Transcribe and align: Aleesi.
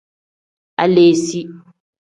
Aleesi. 0.81 1.41